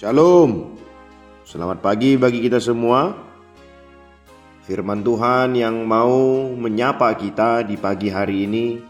Shalom. 0.00 0.80
Selamat 1.44 1.84
pagi 1.84 2.16
bagi 2.16 2.40
kita 2.40 2.56
semua. 2.56 3.12
Firman 4.64 5.04
Tuhan 5.04 5.52
yang 5.52 5.84
mau 5.84 6.48
menyapa 6.56 7.12
kita 7.20 7.68
di 7.68 7.76
pagi 7.76 8.08
hari 8.08 8.48
ini 8.48 8.80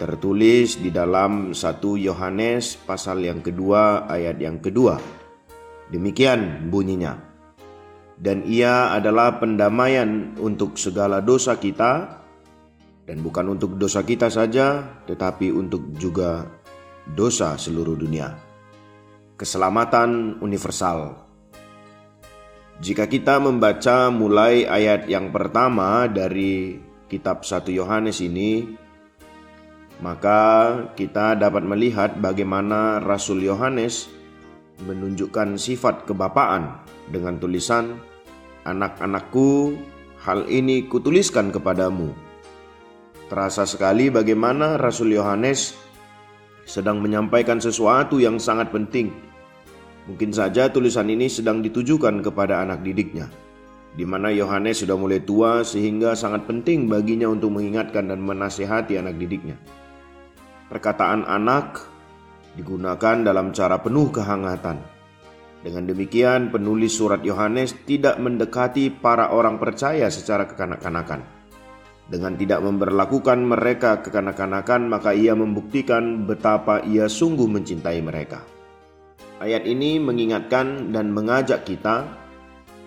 tertulis 0.00 0.80
di 0.80 0.88
dalam 0.88 1.52
1 1.52 1.60
Yohanes 2.00 2.80
pasal 2.88 3.20
yang 3.20 3.44
kedua 3.44 4.08
ayat 4.08 4.40
yang 4.40 4.64
kedua. 4.64 4.96
Demikian 5.92 6.72
bunyinya. 6.72 7.12
Dan 8.16 8.48
ia 8.48 8.88
adalah 8.96 9.36
pendamaian 9.36 10.40
untuk 10.40 10.80
segala 10.80 11.20
dosa 11.20 11.60
kita 11.60 12.24
dan 13.04 13.20
bukan 13.20 13.60
untuk 13.60 13.76
dosa 13.76 14.00
kita 14.00 14.32
saja 14.32 14.88
tetapi 15.04 15.52
untuk 15.52 15.92
juga 16.00 16.48
dosa 17.12 17.60
seluruh 17.60 17.92
dunia. 17.92 18.47
Keselamatan 19.38 20.42
universal. 20.42 21.14
Jika 22.82 23.06
kita 23.06 23.38
membaca 23.38 24.10
mulai 24.10 24.66
ayat 24.66 25.06
yang 25.06 25.30
pertama 25.30 26.10
dari 26.10 26.74
kitab 27.06 27.46
1 27.46 27.70
Yohanes 27.70 28.18
ini, 28.18 28.66
maka 30.02 30.42
kita 30.98 31.38
dapat 31.38 31.62
melihat 31.62 32.18
bagaimana 32.18 32.98
Rasul 32.98 33.46
Yohanes 33.46 34.10
menunjukkan 34.82 35.54
sifat 35.54 36.02
kebapaan 36.02 36.82
dengan 37.06 37.38
tulisan 37.38 37.94
Anak-anakku, 38.66 39.78
hal 40.26 40.50
ini 40.50 40.90
kutuliskan 40.90 41.54
kepadamu. 41.54 42.10
Terasa 43.30 43.62
sekali 43.70 44.10
bagaimana 44.10 44.74
Rasul 44.82 45.14
Yohanes 45.14 45.78
sedang 46.66 46.98
menyampaikan 46.98 47.62
sesuatu 47.62 48.18
yang 48.18 48.42
sangat 48.42 48.74
penting. 48.74 49.27
Mungkin 50.08 50.32
saja 50.32 50.72
tulisan 50.72 51.12
ini 51.12 51.28
sedang 51.28 51.60
ditujukan 51.60 52.24
kepada 52.24 52.64
anak 52.64 52.80
didiknya, 52.80 53.28
di 53.92 54.08
mana 54.08 54.32
Yohanes 54.32 54.80
sudah 54.80 54.96
mulai 54.96 55.20
tua 55.20 55.60
sehingga 55.68 56.16
sangat 56.16 56.48
penting 56.48 56.88
baginya 56.88 57.28
untuk 57.28 57.52
mengingatkan 57.52 58.08
dan 58.08 58.24
menasihati 58.24 58.96
anak 58.96 59.20
didiknya. 59.20 59.60
Perkataan 60.72 61.28
anak 61.28 61.84
digunakan 62.56 63.20
dalam 63.20 63.52
cara 63.52 63.76
penuh 63.84 64.08
kehangatan. 64.08 64.80
Dengan 65.60 65.84
demikian, 65.84 66.48
penulis 66.48 66.96
surat 66.96 67.20
Yohanes 67.20 67.76
tidak 67.84 68.16
mendekati 68.16 68.88
para 68.88 69.28
orang 69.28 69.60
percaya 69.60 70.08
secara 70.08 70.48
kekanak-kanakan. 70.48 71.20
Dengan 72.08 72.32
tidak 72.40 72.64
memperlakukan 72.64 73.44
mereka 73.44 74.00
kekanak-kanakan, 74.00 74.88
maka 74.88 75.12
ia 75.12 75.36
membuktikan 75.36 76.24
betapa 76.24 76.80
ia 76.88 77.04
sungguh 77.04 77.44
mencintai 77.44 78.00
mereka. 78.00 78.40
Ayat 79.38 79.70
ini 79.70 80.02
mengingatkan 80.02 80.90
dan 80.90 81.14
mengajak 81.14 81.62
kita, 81.62 82.10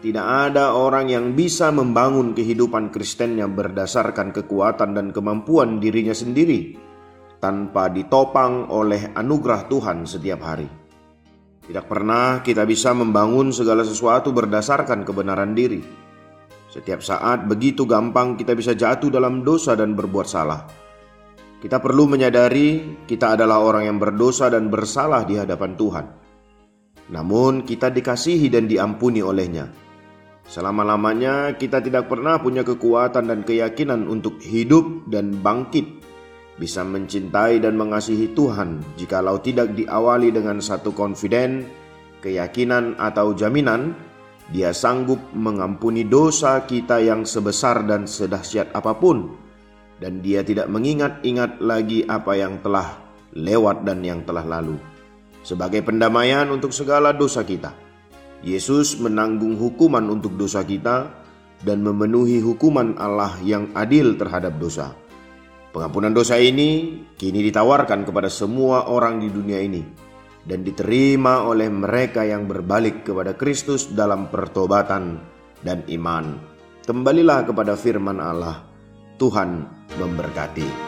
tidak 0.00 0.24
ada 0.24 0.72
orang 0.72 1.12
yang 1.12 1.36
bisa 1.36 1.68
membangun 1.68 2.32
kehidupan 2.32 2.88
Kristennya 2.88 3.44
berdasarkan 3.44 4.32
kekuatan 4.32 4.96
dan 4.96 5.12
kemampuan 5.12 5.76
dirinya 5.76 6.16
sendiri 6.16 6.72
tanpa 7.36 7.92
ditopang 7.92 8.72
oleh 8.72 9.12
anugerah 9.12 9.68
Tuhan 9.68 10.08
setiap 10.08 10.40
hari. 10.40 10.64
Tidak 11.68 11.84
pernah 11.84 12.40
kita 12.40 12.64
bisa 12.64 12.96
membangun 12.96 13.52
segala 13.52 13.84
sesuatu 13.84 14.32
berdasarkan 14.32 15.04
kebenaran 15.04 15.52
diri. 15.52 15.84
Setiap 16.72 17.04
saat 17.04 17.44
begitu 17.44 17.84
gampang 17.84 18.40
kita 18.40 18.56
bisa 18.56 18.72
jatuh 18.72 19.12
dalam 19.12 19.44
dosa 19.44 19.76
dan 19.76 19.92
berbuat 19.92 20.24
salah. 20.24 20.64
Kita 21.60 21.76
perlu 21.76 22.08
menyadari 22.08 23.02
kita 23.04 23.36
adalah 23.36 23.60
orang 23.60 23.84
yang 23.84 23.98
berdosa 24.00 24.48
dan 24.48 24.72
bersalah 24.72 25.28
di 25.28 25.36
hadapan 25.36 25.76
Tuhan. 25.76 26.27
Namun 27.08 27.64
kita 27.64 27.88
dikasihi 27.88 28.50
dan 28.50 28.66
diampuni 28.66 29.22
olehnya. 29.24 29.70
Selama-lamanya 30.48 31.54
kita 31.60 31.84
tidak 31.84 32.08
pernah 32.08 32.40
punya 32.40 32.64
kekuatan 32.64 33.28
dan 33.28 33.40
keyakinan 33.44 34.08
untuk 34.08 34.40
hidup 34.40 35.04
dan 35.12 35.38
bangkit 35.44 35.84
bisa 36.58 36.82
mencintai 36.82 37.62
dan 37.62 37.78
mengasihi 37.78 38.34
Tuhan 38.34 38.82
jikalau 38.98 39.38
tidak 39.38 39.76
diawali 39.78 40.32
dengan 40.34 40.58
satu 40.58 40.90
confident, 40.90 41.68
keyakinan 42.24 42.98
atau 42.98 43.36
jaminan 43.36 43.94
dia 44.48 44.72
sanggup 44.72 45.20
mengampuni 45.36 46.08
dosa 46.08 46.64
kita 46.64 47.04
yang 47.04 47.28
sebesar 47.28 47.84
dan 47.84 48.08
sedahsyat 48.08 48.72
apa 48.72 48.96
pun 48.96 49.36
dan 50.00 50.24
dia 50.24 50.40
tidak 50.40 50.72
mengingat-ingat 50.72 51.60
lagi 51.60 52.08
apa 52.08 52.32
yang 52.32 52.56
telah 52.64 52.96
lewat 53.36 53.84
dan 53.84 54.00
yang 54.00 54.24
telah 54.24 54.48
lalu 54.48 54.80
sebagai 55.42 55.84
pendamaian 55.84 56.48
untuk 56.50 56.74
segala 56.74 57.14
dosa 57.14 57.42
kita. 57.42 57.74
Yesus 58.42 58.98
menanggung 59.02 59.58
hukuman 59.58 60.06
untuk 60.06 60.38
dosa 60.38 60.62
kita 60.62 61.10
dan 61.66 61.82
memenuhi 61.82 62.38
hukuman 62.38 62.94
Allah 62.98 63.34
yang 63.42 63.74
adil 63.74 64.14
terhadap 64.14 64.58
dosa. 64.62 64.94
Pengampunan 65.74 66.14
dosa 66.14 66.38
ini 66.38 67.02
kini 67.18 67.44
ditawarkan 67.50 68.06
kepada 68.06 68.30
semua 68.30 68.88
orang 68.88 69.20
di 69.20 69.28
dunia 69.28 69.58
ini 69.60 69.82
dan 70.48 70.64
diterima 70.64 71.44
oleh 71.44 71.68
mereka 71.68 72.24
yang 72.24 72.48
berbalik 72.48 73.04
kepada 73.04 73.36
Kristus 73.36 73.92
dalam 73.92 74.32
pertobatan 74.32 75.20
dan 75.60 75.84
iman. 75.92 76.38
Kembalilah 76.88 77.44
kepada 77.44 77.76
firman 77.76 78.16
Allah. 78.16 78.64
Tuhan 79.20 79.66
memberkati. 79.98 80.87